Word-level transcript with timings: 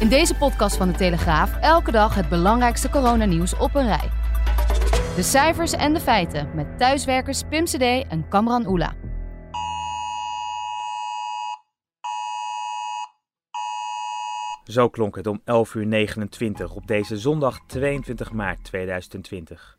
In 0.00 0.08
deze 0.08 0.34
podcast 0.34 0.76
van 0.76 0.88
de 0.88 0.94
Telegraaf 0.94 1.56
elke 1.60 1.90
dag 1.90 2.14
het 2.14 2.28
belangrijkste 2.28 2.90
coronanieuws 2.90 3.56
op 3.56 3.74
een 3.74 3.86
rij. 3.86 4.10
De 5.14 5.22
cijfers 5.22 5.72
en 5.72 5.94
de 5.94 6.00
feiten 6.00 6.50
met 6.54 6.78
thuiswerkers 6.78 7.42
Pim 7.48 7.64
CD 7.64 7.80
en 8.08 8.28
Kamran 8.28 8.66
Oela. 8.66 8.94
Zo 14.64 14.88
klonk 14.88 15.16
het 15.16 15.26
om 15.26 15.40
11 15.44 15.74
uur 15.74 15.86
29 15.86 16.74
op 16.74 16.86
deze 16.86 17.18
zondag 17.18 17.58
22 17.66 18.32
maart 18.32 18.64
2020. 18.64 19.78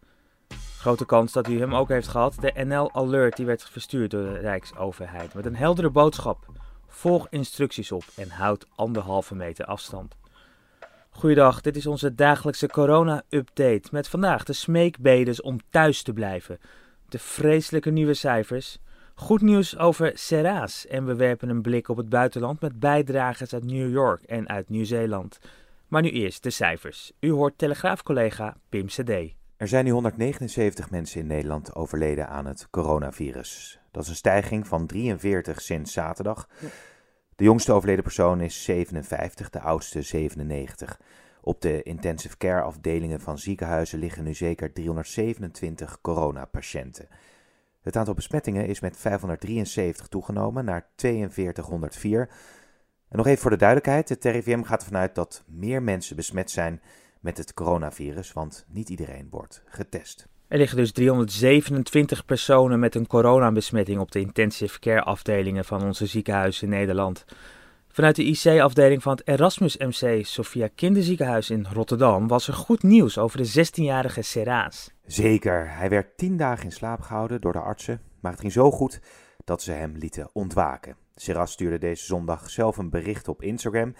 Grote 0.78 1.06
kans 1.06 1.32
dat 1.32 1.48
u 1.48 1.60
hem 1.60 1.76
ook 1.76 1.90
heeft 1.90 2.08
gehad. 2.08 2.36
De 2.40 2.64
NL 2.66 2.94
Alert 2.94 3.36
die 3.36 3.46
werd 3.46 3.70
verstuurd 3.70 4.12
door 4.12 4.24
de 4.24 4.40
Rijksoverheid 4.40 5.34
met 5.34 5.46
een 5.46 5.56
heldere 5.56 5.90
boodschap. 5.90 6.48
Volg 6.98 7.28
instructies 7.30 7.92
op 7.92 8.04
en 8.16 8.30
houd 8.30 8.68
anderhalve 8.76 9.36
meter 9.36 9.66
afstand. 9.66 10.16
Goeiedag, 11.10 11.62
dit 11.62 11.76
is 11.76 11.88
onze 11.88 12.16
dagelijkse 12.16 12.67
corona-update 12.67 13.90
met 13.92 14.08
vandaag 14.08 14.44
de 14.44 14.53
smeekbedes 14.53 15.42
om 15.42 15.59
thuis 15.70 16.02
te 16.02 16.14
blijven. 16.14 16.59
De 17.09 17.20
vreselijke 17.20 17.90
nieuwe 17.90 18.14
cijfers. 18.14 18.78
Goed 19.16 19.42
nieuws 19.42 19.78
over 19.78 20.12
Seraas 20.14 20.88
en 20.88 21.06
we 21.06 21.16
werpen 21.16 21.50
een 21.50 21.62
blik 21.62 21.90
op 21.90 21.98
het 21.98 22.09
buitenland 22.09 22.62
met 22.62 22.80
bijdragers 22.80 23.53
uit 23.53 23.66
New 23.66 23.92
York 23.92 24.23
en 24.23 24.50
uit 24.50 24.70
Nieuw-Zeeland. 24.70 25.40
Maar 25.88 26.02
nu 26.02 26.09
eerst 26.09 26.44
de 26.44 26.50
cijfers. 26.50 27.12
U 27.20 27.31
hoort 27.31 27.58
Telegraaf-collega 27.58 28.58
Pim 28.70 28.86
CD. 28.86 29.09
Er 29.58 29.68
zijn 29.68 29.86
nu 29.86 29.92
179 29.92 30.90
mensen 30.90 31.20
in 31.20 31.28
Nederland 31.28 31.75
overleden 31.75 32.28
aan 32.28 32.45
het 32.45 32.68
coronavirus. 32.70 33.80
Dat 33.98 34.06
is 34.06 34.12
een 34.12 34.17
stijging 34.17 34.67
van 34.67 34.88
43 34.88 35.62
sinds 35.62 35.94
zaterdag. 35.94 36.50
De 37.36 37.44
jongste 37.44 37.73
overleden 37.73 38.03
persoon 38.03 38.42
is 38.42 38.64
57, 38.64 39.50
de 39.50 39.59
oudste 39.59 40.02
97. 40.02 41.00
Op 41.42 41.62
de 41.62 41.84
intensive 41.84 42.38
care 42.38 42.62
afdelingen 42.62 43.22
van 43.22 43.38
ziekenhuizen 43.38 44.00
liggen 44.00 44.23
nu 44.23 44.34
zeker 44.34 44.73
327 44.73 46.02
coronapatiënten. 46.02 47.08
Het 47.81 47.95
aantal 47.95 48.14
besmettingen 48.14 48.68
is 48.68 48.80
met 48.80 48.98
573 48.98 50.08
toegenomen 50.08 50.66
naar 50.66 50.88
4204. 50.95 52.30
En 53.09 53.18
nog 53.18 53.28
even 53.28 53.42
voor 53.42 53.52
de 53.52 53.58
duidelijkheid: 53.58 54.09
het 54.09 54.25
RIVM 54.25 54.64
gaat 54.64 54.81
ervan 54.81 54.98
uit 54.98 55.16
dat 55.16 55.44
meer 55.48 55.84
mensen 55.84 56.16
besmet 56.16 56.52
zijn 56.52 56.81
met 57.20 57.38
het 57.38 57.53
coronavirus, 57.53 58.34
want 58.34 58.66
niet 58.68 58.90
iedereen 58.90 59.28
wordt 59.30 59.64
getest. 59.66 60.28
Er 60.48 60.58
liggen 60.58 60.78
dus 60.78 60.92
327 60.92 62.26
personen 62.26 62.80
met 62.80 62.95
een 62.95 63.08
coronabesmetting 63.08 64.00
op 64.00 64.12
de 64.12 64.20
intensive 64.20 64.80
care 64.80 65.02
afdelingen 65.02 65.66
van 65.66 65.84
onze 65.84 66.06
ziekenhuizen 66.06 66.64
in 66.64 66.78
Nederland. 66.78 67.26
Vanuit 67.88 68.16
de 68.16 68.23
IC-afdeling 68.23 69.02
van 69.02 69.12
het 69.12 69.28
Erasmus 69.28 69.78
MC 69.78 70.25
Sophia 70.25 70.68
Kinderziekenhuis 70.75 71.50
in 71.50 71.68
Rotterdam 71.73 72.28
was 72.28 72.48
er 72.48 72.53
goed 72.53 72.84
nieuws 72.84 73.18
over 73.18 73.38
de 73.38 73.68
16-jarige 73.68 74.22
Seraas. 74.22 74.92
Zeker, 75.06 75.78
hij 75.78 75.90
werd 75.90 76.18
tien 76.18 76.38
dagen 76.38 76.66
in 76.66 76.72
slaap 76.72 77.02
gehouden 77.02 77.41
door 77.41 77.53
de 77.53 77.59
artsen, 77.59 78.02
maar 78.19 78.31
het 78.31 78.40
ging 78.40 78.52
zo 78.52 78.72
goed 78.72 79.00
dat 79.44 79.62
ze 79.62 79.72
hem 79.72 79.94
lieten 79.96 80.29
ontwaken. 80.34 80.96
Seras 81.16 81.52
stuurde 81.52 81.78
deze 81.78 82.06
zondag 82.06 82.50
zelf 82.50 82.78
een 82.78 82.90
bericht 82.90 83.28
op 83.28 83.41
Instagram. 83.41 83.96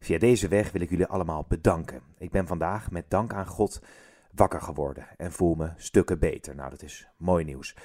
Via 0.00 0.18
deze 0.18 0.48
weg 0.48 0.72
wil 0.72 0.80
ik 0.80 0.90
jullie 0.90 1.06
allemaal 1.06 1.44
bedanken. 1.48 2.00
Ik 2.18 2.30
ben 2.30 2.46
vandaag 2.46 2.90
met 2.90 3.04
dank 3.08 3.32
aan 3.32 3.46
God 3.46 3.80
wakker 4.34 4.60
geworden 4.60 5.06
en 5.16 5.32
voel 5.32 5.54
me 5.54 5.70
stukken 5.76 6.18
beter. 6.18 6.54
Nou, 6.54 6.70
dat 6.70 6.82
is 6.82 7.08
mooi 7.16 7.44
nieuws. 7.44 7.76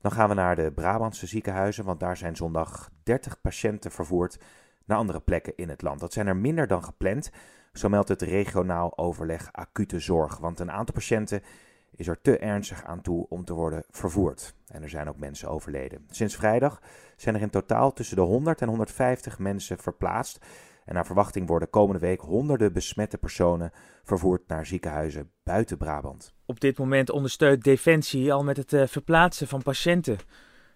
Dan 0.00 0.12
gaan 0.12 0.28
we 0.28 0.34
naar 0.34 0.56
de 0.56 0.72
Brabantse 0.72 1.26
ziekenhuizen, 1.26 1.84
want 1.84 2.00
daar 2.00 2.16
zijn 2.16 2.36
zondag 2.36 2.90
30 3.02 3.40
patiënten 3.40 3.90
vervoerd 3.90 4.38
naar 4.84 4.98
andere 4.98 5.20
plekken 5.20 5.56
in 5.56 5.68
het 5.68 5.82
land. 5.82 6.00
Dat 6.00 6.12
zijn 6.12 6.26
er 6.26 6.36
minder 6.36 6.66
dan 6.66 6.84
gepland, 6.84 7.30
zo 7.72 7.88
meldt 7.88 8.08
het 8.08 8.22
regionaal 8.22 8.98
overleg 8.98 9.52
acute 9.52 9.98
zorg, 9.98 10.38
want 10.38 10.60
een 10.60 10.70
aantal 10.70 10.94
patiënten 10.94 11.42
is 11.90 12.08
er 12.08 12.20
te 12.20 12.38
ernstig 12.38 12.84
aan 12.84 13.00
toe 13.00 13.26
om 13.28 13.44
te 13.44 13.54
worden 13.54 13.84
vervoerd. 13.90 14.54
En 14.66 14.82
er 14.82 14.88
zijn 14.88 15.08
ook 15.08 15.18
mensen 15.18 15.48
overleden. 15.48 16.06
Sinds 16.10 16.36
vrijdag 16.36 16.82
zijn 17.16 17.34
er 17.34 17.40
in 17.40 17.50
totaal 17.50 17.92
tussen 17.92 18.16
de 18.16 18.22
100 18.22 18.60
en 18.60 18.68
150 18.68 19.38
mensen 19.38 19.78
verplaatst. 19.78 20.38
En 20.84 20.94
naar 20.94 21.06
verwachting 21.06 21.46
worden 21.46 21.70
komende 21.70 22.00
week 22.00 22.20
honderden 22.20 22.72
besmette 22.72 23.18
personen 23.18 23.72
vervoerd 24.04 24.42
naar 24.46 24.66
ziekenhuizen 24.66 25.30
buiten 25.42 25.76
Brabant. 25.76 26.34
Op 26.46 26.60
dit 26.60 26.78
moment 26.78 27.10
ondersteunt 27.10 27.64
Defensie 27.64 28.32
al 28.32 28.44
met 28.44 28.56
het 28.56 28.72
uh, 28.72 28.86
verplaatsen 28.86 29.48
van 29.48 29.62
patiënten. 29.62 30.18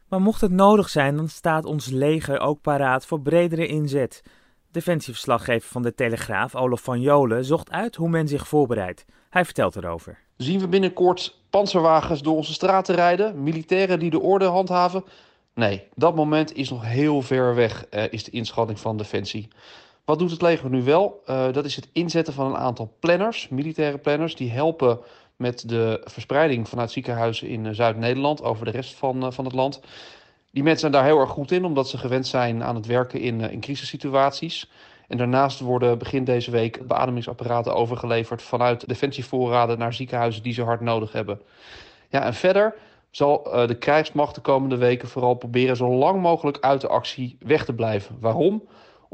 Maar 0.08 0.20
mocht 0.20 0.40
het 0.40 0.50
nodig 0.50 0.88
zijn, 0.88 1.16
dan 1.16 1.28
staat 1.28 1.64
ons 1.64 1.90
leger 1.90 2.40
ook 2.40 2.60
paraat 2.60 3.06
voor 3.06 3.20
bredere 3.20 3.66
inzet. 3.66 4.22
Defensieverslaggever 4.70 5.68
van 5.68 5.82
de 5.82 5.94
Telegraaf, 5.94 6.54
Olaf 6.54 6.82
van 6.82 7.00
Jolen, 7.00 7.44
zocht 7.44 7.70
uit 7.70 7.96
hoe 7.96 8.08
men 8.08 8.28
zich 8.28 8.48
voorbereidt. 8.48 9.04
Hij 9.30 9.44
vertelt 9.44 9.76
erover. 9.76 10.18
Zien 10.36 10.60
we 10.60 10.68
binnenkort 10.68 11.40
panzerwagens 11.50 12.22
door 12.22 12.36
onze 12.36 12.52
straten 12.52 12.94
rijden? 12.94 13.42
Militairen 13.42 13.98
die 13.98 14.10
de 14.10 14.20
orde 14.20 14.44
handhaven? 14.44 15.04
Nee, 15.54 15.88
dat 15.94 16.14
moment 16.14 16.54
is 16.54 16.70
nog 16.70 16.84
heel 16.84 17.22
ver 17.22 17.54
weg, 17.54 17.86
uh, 17.90 18.12
is 18.12 18.24
de 18.24 18.30
inschatting 18.30 18.80
van 18.80 18.96
Defensie. 18.96 19.48
Wat 20.04 20.18
doet 20.18 20.30
het 20.30 20.42
leger 20.42 20.70
nu 20.70 20.82
wel? 20.82 21.22
Uh, 21.26 21.52
dat 21.52 21.64
is 21.64 21.76
het 21.76 21.88
inzetten 21.92 22.34
van 22.34 22.46
een 22.46 22.56
aantal 22.56 22.96
planners, 23.00 23.48
militaire 23.48 23.98
planners, 23.98 24.36
die 24.36 24.50
helpen 24.50 24.98
met 25.36 25.68
de 25.68 26.00
verspreiding 26.04 26.68
vanuit 26.68 26.90
ziekenhuizen 26.90 27.48
in 27.48 27.64
uh, 27.64 27.72
Zuid-Nederland 27.72 28.42
over 28.42 28.64
de 28.64 28.70
rest 28.70 28.94
van, 28.94 29.24
uh, 29.24 29.30
van 29.30 29.44
het 29.44 29.54
land. 29.54 29.80
Die 30.50 30.62
mensen 30.62 30.80
zijn 30.80 30.92
daar 30.92 31.04
heel 31.04 31.20
erg 31.20 31.30
goed 31.30 31.50
in, 31.50 31.64
omdat 31.64 31.88
ze 31.88 31.98
gewend 31.98 32.26
zijn 32.26 32.62
aan 32.62 32.74
het 32.74 32.86
werken 32.86 33.20
in, 33.20 33.40
in 33.40 33.60
crisissituaties. 33.60 34.70
En 35.08 35.16
daarnaast 35.16 35.60
worden 35.60 35.98
begin 35.98 36.24
deze 36.24 36.50
week 36.50 36.86
beademingsapparaten 36.86 37.74
overgeleverd 37.74 38.42
vanuit 38.42 38.88
defensievoorraden 38.88 39.78
naar 39.78 39.94
ziekenhuizen 39.94 40.42
die 40.42 40.52
ze 40.52 40.62
hard 40.62 40.80
nodig 40.80 41.12
hebben. 41.12 41.40
Ja, 42.08 42.22
en 42.22 42.34
verder 42.34 42.74
zal 43.10 43.42
de 43.42 43.76
krijgsmacht 43.78 44.34
de 44.34 44.40
komende 44.40 44.76
weken 44.76 45.08
vooral 45.08 45.34
proberen 45.34 45.76
zo 45.76 45.88
lang 45.88 46.20
mogelijk 46.22 46.58
uit 46.60 46.80
de 46.80 46.88
actie 46.88 47.36
weg 47.40 47.64
te 47.64 47.74
blijven. 47.74 48.16
Waarom? 48.20 48.62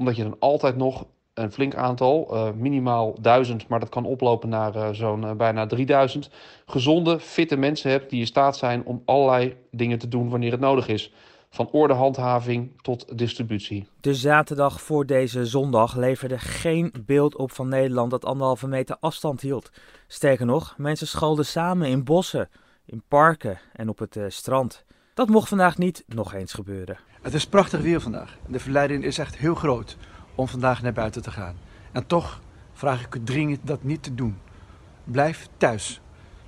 Omdat 0.01 0.17
je 0.17 0.23
dan 0.23 0.37
altijd 0.39 0.77
nog 0.77 1.07
een 1.35 1.53
flink 1.53 1.75
aantal, 1.75 2.29
uh, 2.33 2.51
minimaal 2.53 3.15
duizend, 3.21 3.69
maar 3.69 3.81
dat 3.81 3.89
kan 3.89 4.05
oplopen 4.05 4.49
naar 4.49 4.77
uh, 4.77 4.89
zo'n 4.93 5.23
uh, 5.23 5.33
bijna 5.33 5.67
3000, 5.67 6.31
gezonde, 6.67 7.21
fitte 7.21 7.57
mensen 7.57 7.91
hebt 7.91 8.11
die 8.11 8.21
in 8.21 8.27
staat 8.27 8.57
zijn 8.57 8.85
om 8.85 9.03
allerlei 9.05 9.57
dingen 9.71 9.99
te 9.99 10.09
doen 10.09 10.29
wanneer 10.29 10.51
het 10.51 10.61
nodig 10.61 10.89
is. 10.89 11.13
Van 11.51 11.69
ordehandhaving 11.71 12.83
tot 12.83 13.19
distributie. 13.19 13.89
De 14.01 14.15
zaterdag 14.15 14.81
voor 14.81 15.07
deze 15.07 15.47
zondag 15.47 15.97
leverde 15.97 16.39
geen 16.39 16.93
beeld 17.07 17.37
op 17.37 17.53
van 17.53 17.69
Nederland 17.69 18.11
dat 18.11 18.25
anderhalve 18.25 18.69
meter 18.69 18.97
afstand 19.01 19.41
hield. 19.41 19.71
Sterker 20.07 20.47
nog, 20.47 20.75
mensen 20.77 21.07
scholden 21.07 21.47
samen 21.47 21.89
in 21.89 22.05
bossen, 22.05 22.49
in 22.87 23.03
parken 23.09 23.59
en 23.73 23.89
op 23.89 23.99
het 23.99 24.19
strand. 24.29 24.85
Dat 25.21 25.29
mocht 25.29 25.49
vandaag 25.49 25.79
niet 25.79 26.05
nog 26.07 26.35
eens 26.35 26.53
gebeuren. 26.53 26.99
Het 27.23 27.35
is 27.35 27.47
prachtig 27.47 27.81
weer 27.81 28.01
vandaag. 28.01 28.37
De 28.47 28.61
verleiding 28.61 29.05
is 29.05 29.19
echt 29.19 29.37
heel 29.37 29.55
groot 29.55 29.97
om 30.35 30.49
vandaag 30.49 30.83
naar 30.83 30.93
buiten 30.93 31.23
te 31.23 31.31
gaan. 31.31 31.55
En 31.93 32.07
toch 32.07 32.41
vraag 32.73 33.05
ik 33.05 33.15
u 33.15 33.23
dringend 33.23 33.61
dat 33.63 33.83
niet 33.83 34.03
te 34.03 34.15
doen. 34.15 34.37
Blijf 35.05 35.49
thuis. 35.57 36.01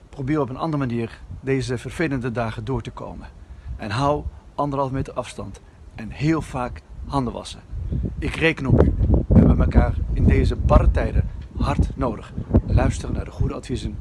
Probeer 0.08 0.41
op 0.41 0.49
een 0.49 0.56
andere 0.56 0.87
manier 0.87 1.20
deze 1.41 1.79
vervelende 1.79 2.31
dagen 2.31 2.64
door 2.64 2.82
te 2.82 2.91
komen. 2.91 3.29
En 3.76 3.91
hou 3.91 4.25
anderhalf 4.55 4.91
meter 4.91 5.12
afstand. 5.12 5.61
En 5.94 6.11
heel 6.11 6.43
vaak 6.43 6.81
handen 7.06 7.32
wassen. 7.32 7.61
Ik 8.19 8.35
reken 8.35 8.67
op 8.67 8.82
u. 8.82 8.94
We 9.29 9.38
hebben 9.38 9.61
elkaar 9.61 9.94
in 10.12 10.25
deze 10.25 10.56
barre 10.56 10.91
tijden 10.91 11.29
hard 11.56 11.96
nodig. 11.96 12.32
Luister 12.67 13.12
naar 13.12 13.25
de 13.25 13.31
goede 13.31 13.55
adviezen 13.55 13.96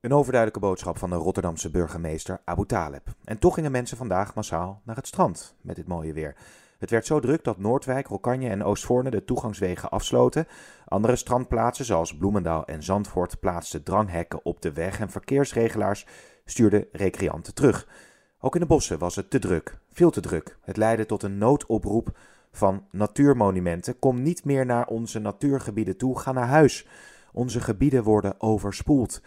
Een 0.00 0.12
overduidelijke 0.12 0.66
boodschap 0.66 0.98
van 0.98 1.10
de 1.10 1.16
Rotterdamse 1.16 1.70
burgemeester 1.70 2.40
Abu 2.44 2.66
Taleb. 2.66 3.14
En 3.24 3.38
toch 3.38 3.54
gingen 3.54 3.72
mensen 3.72 3.96
vandaag 3.96 4.34
massaal 4.34 4.80
naar 4.84 4.96
het 4.96 5.06
strand 5.06 5.56
met 5.60 5.76
dit 5.76 5.86
mooie 5.86 6.12
weer. 6.12 6.36
Het 6.78 6.90
werd 6.90 7.06
zo 7.06 7.20
druk 7.20 7.44
dat 7.44 7.58
Noordwijk, 7.58 8.06
Rokanje 8.06 8.48
en 8.48 8.64
Oostvoorne 8.64 9.10
de 9.10 9.24
toegangswegen 9.24 9.90
afsloten. 9.90 10.46
Andere 10.84 11.16
strandplaatsen 11.16 11.84
zoals 11.84 12.16
Bloemendaal 12.16 12.64
en 12.64 12.82
Zandvoort 12.82 13.40
plaatsten 13.40 13.82
dranghekken 13.82 14.44
op 14.44 14.62
de 14.62 14.72
weg 14.72 15.00
en 15.00 15.10
verkeersregelaars 15.10 16.06
stuurden 16.44 16.86
recreanten 16.92 17.54
terug. 17.54 17.88
Ook 18.40 18.54
in 18.54 18.60
de 18.60 18.66
bossen 18.66 18.98
was 18.98 19.16
het 19.16 19.30
te 19.30 19.38
druk, 19.38 19.78
veel 19.90 20.10
te 20.10 20.20
druk. 20.20 20.58
Het 20.62 20.76
leidde 20.76 21.06
tot 21.06 21.22
een 21.22 21.38
noodoproep 21.38 22.18
van 22.52 22.86
natuurmonumenten. 22.90 23.98
Kom 23.98 24.22
niet 24.22 24.44
meer 24.44 24.66
naar 24.66 24.86
onze 24.86 25.18
natuurgebieden 25.18 25.96
toe, 25.96 26.18
ga 26.18 26.32
naar 26.32 26.48
huis. 26.48 26.86
Onze 27.34 27.60
gebieden 27.60 28.02
worden 28.02 28.40
overspoeld. 28.40 29.22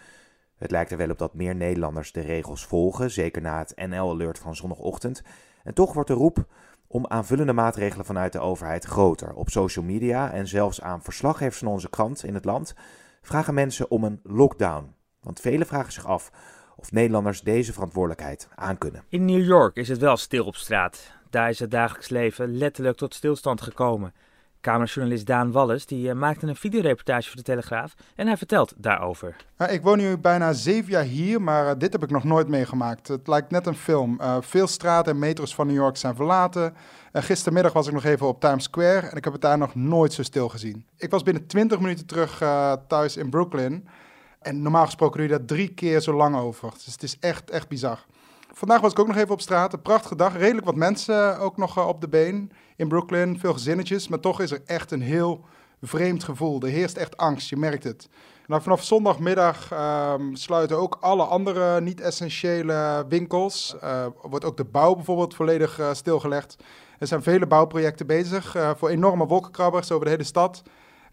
Het 0.56 0.72
lijkt 0.72 0.92
er 0.92 0.98
wel 0.98 1.10
op 1.10 1.18
dat 1.18 1.34
meer 1.34 1.56
Nederlanders 1.56 2.12
de 2.12 2.22
regels 2.22 2.66
volgen, 2.66 3.12
zeker 3.12 3.42
na 3.42 3.58
het 3.58 3.74
NL-alert 3.76 4.40
van 4.40 4.56
zondagochtend. 4.56 5.24
En 5.64 5.74
toch 5.74 5.94
wordt 5.94 6.10
de 6.10 6.16
roep 6.16 6.46
om 6.88 7.08
aanvullende 7.08 7.54
maatregelen 7.54 8.06
vanuit 8.06 8.32
de 8.32 8.40
overheid 8.40 8.86
groter. 8.86 9.34
Op 9.34 9.50
social 9.50 9.86
media 9.86 10.32
en 10.32 10.48
zelfs 10.48 10.82
aan 10.82 11.02
verslaggevers 11.02 11.58
van 11.58 11.68
onze 11.68 11.90
krant 11.90 12.24
in 12.24 12.34
het 12.34 12.46
land 12.46 12.76
vragen 13.22 13.54
mensen 13.54 13.92
om 13.92 14.04
een 14.04 14.20
lockdown. 14.24 14.94
Want 15.22 15.40
velen 15.40 15.68
vragen 15.68 15.94
zich 15.94 16.06
af 16.06 16.32
of 16.76 16.92
Nederlanders 16.92 17.42
deze 17.42 17.74
verantwoordelijkheid 17.74 18.48
aankunnen. 18.56 19.04
In 19.10 19.26
New 19.26 19.46
York 19.46 19.76
is 19.76 19.88
het 19.88 20.00
wel 20.00 20.18
stil 20.18 20.46
op 20.46 20.56
straat. 20.56 21.12
Daar 21.30 21.50
is 21.50 21.60
het 21.60 21.72
dagelijks 21.72 22.10
leven 22.10 22.58
letterlijk 22.58 22.98
tot 22.98 23.14
stilstand 23.14 23.62
gekomen. 23.62 24.14
Kamerjournalist 24.68 25.26
Daan 25.26 25.52
Wallis 25.52 25.86
die, 25.86 26.08
uh, 26.08 26.14
maakte 26.14 26.48
een 26.48 26.56
videoreportage 26.56 27.28
voor 27.28 27.36
de 27.36 27.44
Telegraaf 27.44 27.94
en 28.16 28.28
hij 28.28 28.38
vertelt 28.38 28.74
daarover. 28.78 29.36
ik 29.70 29.82
woon 29.82 29.98
nu 29.98 30.18
bijna 30.18 30.54
zeven 30.54 30.92
jaar 30.92 31.04
hier, 31.04 31.42
maar 31.42 31.66
uh, 31.66 31.72
dit 31.78 31.92
heb 31.92 32.04
ik 32.04 32.10
nog 32.10 32.24
nooit 32.24 32.48
meegemaakt. 32.48 33.08
Het 33.08 33.28
lijkt 33.28 33.52
net 33.52 33.68
een 33.68 33.76
film. 33.76 34.18
Uh, 34.22 34.38
veel 34.40 34.68
straten 34.68 35.14
en 35.14 35.20
metro's 35.20 35.56
van 35.56 35.68
New 35.68 35.76
York 35.76 35.98
zijn 35.98 36.16
verlaten. 36.16 36.74
gistermiddag 37.14 37.74
was 37.74 37.88
ik 37.88 37.94
nog 37.94 38.04
even 38.04 38.28
op 38.28 38.40
Times 38.40 38.64
Square 38.64 39.08
en 39.08 39.18
ik 39.18 39.24
heb 39.24 39.34
het 39.34 39.42
daar 39.42 39.58
nog 39.58 39.76
nooit 39.76 40.14
zo 40.14 40.24
stil 40.24 40.50
gezien. 40.50 40.86
Ik 40.98 41.12
was 41.12 41.24
binnen 41.24 41.48
20 41.48 41.80
minuten 41.80 42.06
terug 42.06 42.38
thuis 42.88 43.18
in 43.18 43.30
Brooklyn. 43.30 43.88
En 44.40 44.62
normaal 44.62 44.86
gesproken 44.86 45.20
doe 45.20 45.30
je 45.30 45.38
daar 45.38 45.46
drie 45.46 45.74
keer 45.74 46.02
zo 46.02 46.14
lang 46.14 46.36
over. 46.36 46.72
Dus 46.72 46.94
het 46.94 47.04
is 47.04 47.18
echt, 47.20 47.50
echt 47.50 47.68
bizar. 47.68 48.06
Vandaag 48.58 48.82
was 48.82 48.92
ik 48.92 49.00
ook 49.00 49.08
nog 49.08 49.16
even 49.16 49.32
op 49.32 49.42
straat. 49.42 49.74
Een 49.74 49.82
prachtige 49.82 50.16
dag. 50.16 50.38
Redelijk 50.38 50.66
wat 50.66 50.76
mensen 50.76 51.40
ook 51.40 51.58
nog 51.58 51.88
op 51.88 52.02
de 52.02 52.08
been 52.08 52.52
in 52.76 52.88
Brooklyn. 52.88 53.40
Veel 53.40 53.54
gezinnetjes. 53.54 54.08
Maar 54.08 54.20
toch 54.20 54.42
is 54.42 54.52
er 54.52 54.62
echt 54.66 54.92
een 54.92 55.02
heel 55.02 55.46
vreemd 55.82 56.24
gevoel. 56.24 56.62
Er 56.62 56.68
heerst 56.68 56.98
echt 56.98 57.18
angst. 57.18 57.50
Je 57.50 57.58
merkt 57.58 57.84
het. 57.84 58.10
Nou, 58.48 58.62
vanaf 58.62 58.84
zondagmiddag 58.84 59.72
um, 59.72 60.36
sluiten 60.36 60.78
ook 60.78 60.98
alle 61.00 61.24
andere 61.24 61.82
niet-essentiële 61.82 63.06
winkels. 63.10 63.76
Uh, 63.84 64.06
wordt 64.22 64.46
ook 64.46 64.58
de 64.58 64.66
bouw 64.66 64.96
bijvoorbeeld 64.96 65.36
volledig 65.36 65.80
stilgelegd. 65.92 66.56
Er 67.00 67.08
zijn 67.08 67.24
vele 67.24 67.48
bouwprojecten 67.48 68.08
bezig 68.08 68.56
voor 68.78 68.90
enorme 68.90 69.26
wolkenkrabbers 69.26 69.92
over 69.92 70.06
de 70.06 70.12
hele 70.12 70.24
stad. 70.24 70.64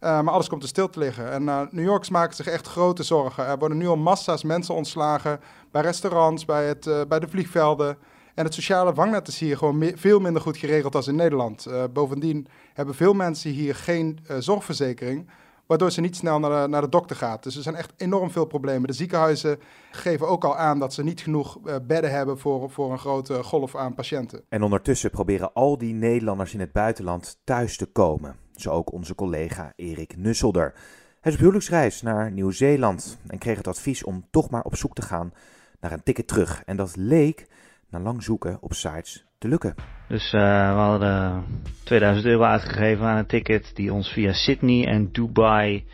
Maar 0.05 0.31
alles 0.31 0.49
komt 0.49 0.63
er 0.63 0.69
stil 0.69 0.91
te 0.91 0.99
liggen. 0.99 1.31
En 1.31 1.45
New 1.71 1.85
Yorkers 1.85 2.11
maken 2.11 2.37
zich 2.37 2.47
echt 2.47 2.67
grote 2.67 3.03
zorgen. 3.03 3.47
Er 3.47 3.59
worden 3.59 3.79
nu 3.79 3.87
al 3.87 3.97
massa's 3.97 4.43
mensen 4.43 4.75
ontslagen 4.75 5.41
bij 5.71 5.83
restaurants, 5.83 6.45
bij, 6.45 6.67
het, 6.67 7.09
bij 7.09 7.19
de 7.19 7.29
vliegvelden. 7.29 7.99
En 8.35 8.45
het 8.45 8.55
sociale 8.55 8.95
vangnet 8.95 9.29
is 9.29 9.39
hier 9.39 9.57
gewoon 9.57 9.93
veel 9.95 10.21
minder 10.21 10.43
goed 10.43 10.57
geregeld 10.57 10.93
dan 10.93 11.03
in 11.07 11.17
Nederland. 11.17 11.67
Bovendien 11.93 12.47
hebben 12.75 12.95
veel 12.95 13.15
mensen 13.15 13.51
hier 13.51 13.75
geen 13.75 14.19
zorgverzekering, 14.39 15.31
waardoor 15.67 15.91
ze 15.91 16.01
niet 16.01 16.17
snel 16.17 16.39
naar 16.39 16.63
de, 16.63 16.69
naar 16.69 16.81
de 16.81 16.89
dokter 16.89 17.17
gaat. 17.17 17.43
Dus 17.43 17.57
er 17.57 17.63
zijn 17.63 17.75
echt 17.75 17.93
enorm 17.97 18.31
veel 18.31 18.45
problemen. 18.45 18.87
De 18.87 18.93
ziekenhuizen 18.93 19.59
geven 19.91 20.29
ook 20.29 20.45
al 20.45 20.57
aan 20.57 20.79
dat 20.79 20.95
ze 20.95 21.03
niet 21.03 21.21
genoeg 21.21 21.59
bedden 21.83 22.11
hebben 22.11 22.39
voor, 22.39 22.71
voor 22.71 22.93
een 22.93 22.99
grote 22.99 23.43
golf 23.43 23.77
aan 23.77 23.95
patiënten. 23.95 24.45
En 24.49 24.63
ondertussen 24.63 25.11
proberen 25.11 25.53
al 25.53 25.79
die 25.79 25.95
Nederlanders 25.95 26.55
in 26.55 26.61
het 26.61 26.73
buitenland 26.73 27.41
thuis 27.45 27.77
te 27.77 27.87
komen. 27.87 28.44
Zo 28.57 28.71
ook 28.71 28.93
onze 28.93 29.15
collega 29.15 29.73
Erik 29.77 30.17
Nusselder. 30.17 30.75
Hij 31.21 31.33
is 31.33 31.39
op 31.39 31.39
huwelijksreis 31.39 32.03
naar 32.03 32.33
Nieuw-Zeeland 32.33 33.19
en 33.27 33.39
kreeg 33.39 33.57
het 33.57 33.69
advies 33.69 34.05
om 34.05 34.27
toch 34.31 34.51
maar 34.51 34.63
op 34.63 34.77
zoek 34.77 34.95
te 34.95 35.03
gaan 35.03 35.33
naar 35.81 35.93
een 35.93 36.03
ticket 36.03 36.29
terug. 36.29 36.63
En 36.65 36.77
dat 36.77 36.97
leek 36.97 37.47
na 37.91 38.01
lang 38.01 38.23
zoeken 38.23 38.59
op 38.61 38.73
sites 38.73 39.25
te 39.39 39.49
lukken. 39.49 39.75
Dus 40.09 40.33
uh, 40.33 40.41
we 40.75 40.81
hadden 40.81 41.45
2000 41.85 42.27
euro 42.27 42.43
uitgegeven 42.43 43.07
aan 43.07 43.17
een 43.17 43.27
ticket 43.27 43.71
die 43.75 43.93
ons 43.93 44.09
via 44.09 44.33
Sydney 44.33 44.87
en 44.87 45.13
Dubai 45.13 45.85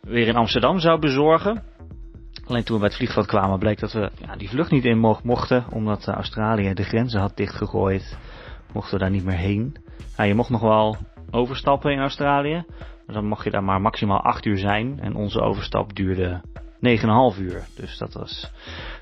weer 0.00 0.26
in 0.26 0.36
Amsterdam 0.36 0.78
zou 0.78 0.98
bezorgen. 1.00 1.62
Alleen 2.44 2.64
toen 2.64 2.74
we 2.74 2.80
bij 2.80 2.88
het 2.88 2.98
vliegveld 2.98 3.26
kwamen 3.26 3.58
bleek 3.58 3.78
dat 3.78 3.92
we 3.92 4.10
ja, 4.26 4.36
die 4.36 4.48
vlucht 4.48 4.70
niet 4.70 4.84
in 4.84 5.16
mochten, 5.22 5.64
omdat 5.70 6.06
Australië 6.06 6.74
de 6.74 6.82
grenzen 6.82 7.20
had 7.20 7.36
dichtgegooid. 7.36 8.18
Mochten 8.72 8.92
we 8.92 9.00
daar 9.00 9.10
niet 9.10 9.24
meer 9.24 9.36
heen. 9.36 9.76
je 10.16 10.34
mocht 10.34 10.50
nog 10.50 10.60
wel 10.60 10.96
overstappen 11.30 11.92
in 11.92 12.00
Australië, 12.00 12.64
maar 13.06 13.16
dan 13.16 13.26
mocht 13.26 13.44
je 13.44 13.50
daar 13.50 13.64
maar 13.64 13.80
maximaal 13.80 14.22
8 14.22 14.44
uur 14.44 14.58
zijn. 14.58 15.00
En 15.00 15.14
onze 15.14 15.40
overstap 15.40 15.94
duurde 15.94 16.40
9,5 17.34 17.40
uur. 17.40 17.66
Dus 17.76 17.98
dat 17.98 18.12
was 18.12 18.52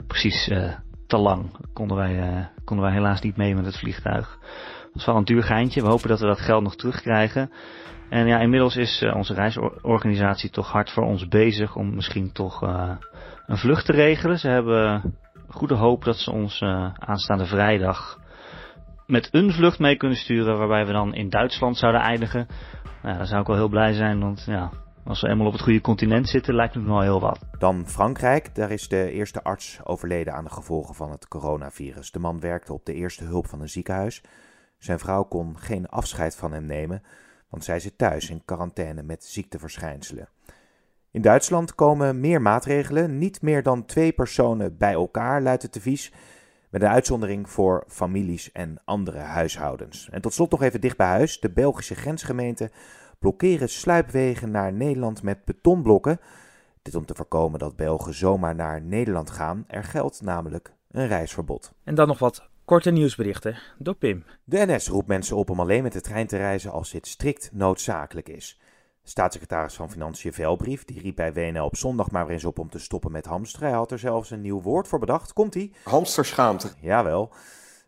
precies 0.07 0.49
uh, 0.49 0.75
te 1.07 1.17
lang. 1.17 1.51
Konden 1.73 1.97
wij, 1.97 2.31
uh, 2.31 2.45
konden 2.65 2.87
wij 2.87 2.95
helaas 2.95 3.21
niet 3.21 3.37
mee 3.37 3.55
met 3.55 3.65
het 3.65 3.79
vliegtuig. 3.79 4.39
Dat 4.83 4.93
was 4.93 5.05
wel 5.05 5.17
een 5.17 5.25
duur 5.25 5.43
geintje. 5.43 5.83
We 5.83 5.89
hopen 5.89 6.09
dat 6.09 6.21
we 6.21 6.27
dat 6.27 6.41
geld 6.41 6.63
nog 6.63 6.77
terugkrijgen. 6.77 7.51
En 8.09 8.27
ja, 8.27 8.39
inmiddels 8.39 8.77
is 8.77 9.03
uh, 9.03 9.17
onze 9.17 9.35
reisorganisatie 9.35 10.51
toch 10.51 10.73
hard 10.73 10.91
voor 10.91 11.05
ons 11.05 11.29
bezig 11.29 11.77
om 11.77 11.95
misschien 11.95 12.33
toch 12.33 12.61
een 13.47 13.57
vlucht 13.57 13.87
te 13.87 13.93
regelen. 13.93 14.39
Ze 14.39 14.49
hebben 14.49 15.15
goede 15.49 15.75
hoop 15.75 16.05
dat 16.05 16.17
ze 16.17 16.33
ons 16.33 16.63
aanstaande 16.95 17.47
vrijdag 17.47 18.19
met 19.07 19.29
een 19.33 19.53
vlucht 19.53 19.79
mee 19.79 19.97
kunnen 19.97 20.19
sturen 20.19 20.59
waarbij 20.59 20.87
we 20.87 20.93
dan 20.93 21.15
in 21.15 21.29
Duitsland 21.29 21.77
zouden 21.77 22.01
eindigen. 22.01 22.47
Nou, 23.03 23.17
daar 23.17 23.27
zou 23.27 23.41
ik 23.41 23.47
wel 23.47 23.57
heel 23.57 23.69
blij 23.69 23.93
zijn, 23.93 24.21
want 24.21 24.45
ja, 24.47 24.71
als 25.05 25.21
we 25.21 25.29
eenmaal 25.29 25.47
op 25.47 25.53
het 25.53 25.63
goede 25.63 25.81
continent 25.81 26.29
zitten, 26.29 26.55
lijkt 26.55 26.75
het 26.75 26.83
me 26.83 26.89
wel 26.89 27.01
heel 27.01 27.21
wat. 27.21 27.39
Dan 27.59 27.89
Frankrijk. 27.89 28.55
Daar 28.55 28.71
is 28.71 28.89
de 28.89 29.11
eerste 29.11 29.43
arts 29.43 29.81
overleden 29.85 30.35
aan 30.35 30.45
de 30.45 30.51
gevolgen 30.51 30.95
van 30.95 31.11
het 31.11 31.29
coronavirus. 31.29 32.11
De 32.11 32.19
man 32.19 32.41
werkte 32.41 32.73
op 32.73 32.85
de 32.85 32.95
eerste 32.95 33.25
hulp 33.25 33.47
van 33.47 33.61
een 33.61 33.69
ziekenhuis. 33.69 34.23
Zijn 34.79 34.99
vrouw 34.99 35.23
kon 35.23 35.59
geen 35.59 35.89
afscheid 35.89 36.37
van 36.37 36.53
hem 36.53 36.67
nemen, 36.67 37.03
want 37.49 37.65
zij 37.65 37.81
zit 37.81 37.99
thuis 37.99 38.31
in 38.31 38.45
quarantaine 38.45 39.03
met 39.03 39.25
ziekteverschijnselen. 39.25 40.29
In 41.11 41.23
Duitsland 41.23 41.75
komen 41.75 42.21
meer 42.21 42.43
maatregelen. 42.43 43.19
Niet 43.19 43.43
meer 43.43 43.63
dan 43.63 43.85
twee 43.85 44.13
personen 44.13 44.77
bij 44.77 44.93
elkaar, 44.93 45.43
luidt 45.43 45.63
het 45.63 45.77
advies. 45.77 46.13
Met 46.71 46.83
een 46.83 46.89
uitzondering 46.89 47.51
voor 47.51 47.85
families 47.89 48.53
en 48.53 48.79
andere 48.85 49.19
huishoudens. 49.19 50.09
En 50.11 50.21
tot 50.21 50.33
slot 50.33 50.51
nog 50.51 50.63
even 50.63 50.81
dicht 50.81 50.97
bij 50.97 51.07
huis. 51.07 51.41
De 51.41 51.51
Belgische 51.51 51.95
grensgemeente 51.95 52.71
blokkeren 53.19 53.69
sluipwegen 53.69 54.51
naar 54.51 54.73
Nederland 54.73 55.23
met 55.23 55.45
betonblokken. 55.45 56.21
Dit 56.83 56.95
om 56.95 57.07
te 57.07 57.15
voorkomen 57.15 57.59
dat 57.59 57.77
Belgen 57.77 58.15
zomaar 58.15 58.55
naar 58.55 58.83
Nederland 58.83 59.31
gaan. 59.31 59.65
Er 59.69 59.85
geldt 59.85 60.23
namelijk 60.23 60.73
een 60.91 61.07
reisverbod. 61.07 61.73
En 61.85 61.95
dan 61.95 62.09
nog 62.09 62.19
wat 62.19 62.49
korte 62.65 62.91
nieuwsberichten 62.91 63.59
door 63.79 63.95
Pim. 63.95 64.25
De 64.45 64.65
NS 64.67 64.89
roept 64.89 65.09
mensen 65.09 65.37
op 65.37 65.51
om 65.51 65.61
alleen 65.61 65.83
met 65.83 65.93
de 65.93 66.01
trein 66.01 66.27
te 66.27 66.37
reizen 66.37 66.71
als 66.73 66.91
dit 66.91 67.07
strikt 67.07 67.51
noodzakelijk 67.53 68.29
is. 68.29 68.61
Staatssecretaris 69.09 69.75
van 69.75 69.91
Financiën 69.91 70.33
Velbrief 70.33 70.85
die 70.85 71.01
riep 71.01 71.17
bij 71.17 71.33
WNL 71.33 71.65
op 71.65 71.77
zondag 71.77 72.11
maar 72.11 72.25
weer 72.25 72.35
eens 72.35 72.45
op 72.45 72.59
om 72.59 72.71
te 72.71 72.79
stoppen 72.79 73.13
met 73.13 73.27
hamsteren. 73.27 73.69
Hij 73.69 73.77
had 73.77 73.91
er 73.91 73.99
zelfs 73.99 74.31
een 74.31 74.41
nieuw 74.41 74.63
woord 74.63 74.89
voor 74.89 74.99
bedacht. 74.99 75.33
Komt-ie? 75.33 75.73
Hamsterschaamte. 75.85 76.71
Jawel. 76.81 77.33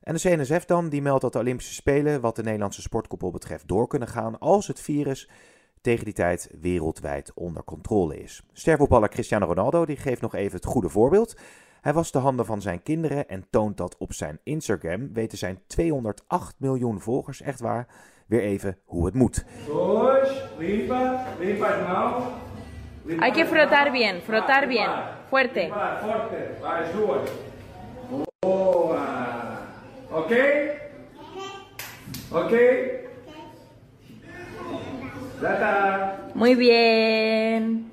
En 0.02 0.14
de 0.14 0.20
CNSF 0.20 0.64
dan, 0.64 0.88
die 0.88 1.02
meldt 1.02 1.22
dat 1.22 1.32
de 1.32 1.38
Olympische 1.38 1.74
Spelen, 1.74 2.20
wat 2.20 2.36
de 2.36 2.42
Nederlandse 2.42 2.82
sportkoepel 2.82 3.30
betreft, 3.30 3.68
door 3.68 3.86
kunnen 3.86 4.08
gaan 4.08 4.38
als 4.38 4.66
het 4.66 4.80
virus 4.80 5.28
tegen 5.80 6.04
die 6.04 6.14
tijd 6.14 6.50
wereldwijd 6.60 7.32
onder 7.34 7.64
controle 7.64 8.22
is. 8.22 8.42
Stervoetballer 8.52 9.08
Cristiano 9.08 9.46
Ronaldo 9.46 9.84
die 9.84 9.96
geeft 9.96 10.20
nog 10.20 10.34
even 10.34 10.56
het 10.56 10.66
goede 10.66 10.88
voorbeeld. 10.88 11.36
Hij 11.88 11.96
was 11.96 12.10
de 12.10 12.18
handen 12.18 12.46
van 12.46 12.60
zijn 12.60 12.82
kinderen 12.82 13.28
en 13.28 13.46
toont 13.50 13.76
dat 13.76 13.96
op 13.98 14.12
zijn 14.12 14.40
Instagram. 14.42 15.12
Weten 15.12 15.38
zijn 15.38 15.60
208 15.66 16.54
miljoen 16.58 17.00
volgers, 17.00 17.40
echt 17.40 17.60
waar, 17.60 17.86
weer 18.26 18.40
even 18.40 18.78
hoe 18.84 19.04
het 19.04 19.14
moet. 19.14 19.44
limpa, 20.58 21.26
limpa 21.38 21.76
nou. 21.76 22.22
Hay 23.18 23.30
que 23.30 23.46
frotar 23.46 23.90
bien, 23.90 24.20
frotar 24.20 24.66
bien, 24.66 24.90
fuerte. 25.28 25.70
Fuerte, 26.00 26.50
Oké? 30.10 30.70
Oké? 32.32 32.90
Muy 36.34 36.56
bien. 36.56 37.87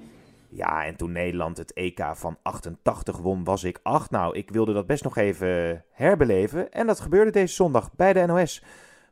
Ja, 0.56 0.86
en 0.86 0.96
toen 0.96 1.12
Nederland 1.12 1.58
het 1.58 1.74
EK 1.74 2.06
van 2.14 2.38
88 2.42 3.18
won, 3.18 3.44
was 3.44 3.64
ik 3.64 3.80
8. 3.84 4.12
Nou, 4.12 4.38
ik 4.38 4.50
wilde 4.50 4.74
dat 4.74 4.88
best 4.88 5.04
nog 5.04 5.18
even 5.18 5.84
herbeleven. 5.92 6.72
En 6.72 6.88
dat 6.88 7.00
gebeurde 7.00 7.32
deze 7.32 7.54
zondag 7.54 7.94
bij 7.96 8.14
de 8.14 8.26
NOS. 8.26 8.64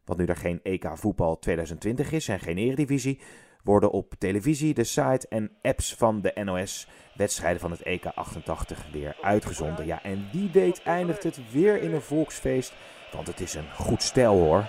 Want 0.06 0.20
nu 0.20 0.26
er 0.26 0.36
geen 0.36 0.60
EK 0.64 0.86
voetbal 0.94 1.40
2020 1.40 2.12
is 2.12 2.28
en 2.28 2.40
geen 2.40 2.58
eredivisie, 2.58 3.22
worden 3.64 3.92
op 3.92 4.14
televisie, 4.18 4.74
de 4.74 4.84
site 4.84 5.28
en 5.30 5.52
apps 5.62 5.96
van 5.96 6.22
de 6.22 6.32
NOS 6.44 6.88
wedstrijden 7.16 7.62
van 7.62 7.72
het 7.72 7.82
EK 7.82 8.06
88 8.06 8.86
weer 8.92 9.16
uitgezonden. 9.22 9.86
Ja, 9.86 10.04
en 10.04 10.28
wie 10.32 10.50
weet 10.54 10.82
eindigt 10.84 11.24
het 11.24 11.52
weer 11.52 11.82
in 11.82 11.94
een 11.94 12.02
volksfeest 12.02 12.74
want 13.12 13.28
het 13.28 13.40
is 13.40 13.54
een 13.54 13.70
goed 13.76 14.04
stijl 14.04 14.34
hoor. 14.34 14.66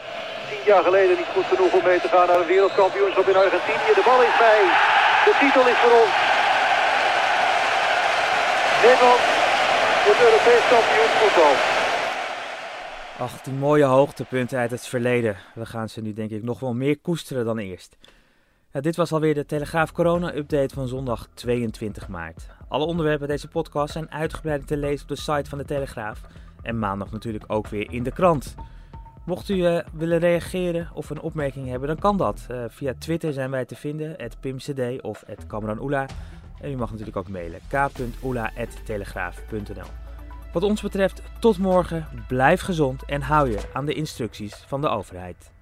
Tien 0.49 0.65
jaar 0.67 0.83
geleden 0.83 1.17
niet 1.17 1.33
goed 1.35 1.45
genoeg 1.45 1.73
om 1.73 1.85
mee 1.85 2.01
te 2.01 2.09
gaan 2.09 2.27
naar 2.27 2.41
een 2.41 2.47
wereldkampioenschap 2.47 3.27
in 3.27 3.37
Argentinië. 3.37 3.95
De 3.95 4.03
bal 4.05 4.23
is 4.23 4.39
bij. 4.39 4.63
De 5.25 5.37
titel 5.41 5.69
is 5.69 5.77
voor 5.77 6.01
ons. 6.03 6.44
Nederland 8.85 9.21
wordt 10.05 10.21
Europees 10.21 10.69
kampioen 10.69 11.13
voetbal. 11.21 11.55
Ach, 13.19 13.43
die 13.43 13.53
mooie 13.53 13.85
hoogtepunten 13.85 14.59
uit 14.59 14.71
het 14.71 14.87
verleden. 14.87 15.37
We 15.55 15.67
gaan 15.67 15.89
ze 15.89 16.01
nu 16.01 16.13
denk 16.13 16.31
ik 16.31 16.43
nog 16.43 16.61
wel 16.61 16.75
meer 16.75 16.99
koesteren 16.99 17.45
dan 17.45 17.59
eerst. 17.59 17.97
Ja, 18.73 18.81
dit 18.81 18.97
was 18.97 19.13
alweer 19.13 19.35
de 19.35 19.47
Telegraaf 19.47 19.93
Corona-update 19.93 20.75
van 20.75 20.89
zondag 20.89 21.29
22 21.35 22.09
maart. 22.09 22.47
Alle 22.69 22.85
onderwerpen 22.85 23.29
deze 23.29 23.49
podcast 23.49 23.93
zijn 23.93 24.11
uitgebreid 24.11 24.67
te 24.67 24.77
lezen 24.77 25.03
op 25.03 25.17
de 25.17 25.23
site 25.23 25.51
van 25.51 25.59
de 25.59 25.65
Telegraaf. 25.65 26.21
En 26.63 26.79
maandag 26.79 27.13
natuurlijk 27.13 27.45
ook 27.47 27.67
weer 27.69 27.93
in 27.93 28.03
de 28.03 28.13
krant. 28.13 28.55
Mocht 29.27 29.49
u 29.49 29.55
uh, 29.55 29.79
willen 29.93 30.19
reageren 30.19 30.91
of 30.95 31.11
een 31.11 31.21
opmerking 31.21 31.69
hebben, 31.69 31.89
dan 31.89 31.99
kan 31.99 32.17
dat. 32.17 32.47
Uh, 32.51 32.65
via 32.69 32.95
Twitter 32.99 33.33
zijn 33.33 33.51
wij 33.51 33.65
te 33.65 33.77
vinden, 33.77 34.17
pimcd 34.41 35.03
of 35.03 35.25
@kamranoula. 35.47 36.07
En 36.61 36.71
u 36.71 36.77
mag 36.77 36.91
natuurlijk 36.91 37.17
ook 37.17 37.29
mailen, 37.29 37.61
k.oela.telegraaf.nl. 37.69 39.89
Wat 40.53 40.63
ons 40.63 40.83
betreft, 40.83 41.23
tot 41.39 41.59
morgen, 41.59 42.09
blijf 42.29 42.61
gezond 42.61 43.05
en 43.05 43.23
hou 43.23 43.51
je 43.51 43.71
aan 43.73 43.87
de 43.87 43.95
instructies 43.95 44.55
van 44.55 44.81
de 44.81 44.89
overheid. 44.89 45.53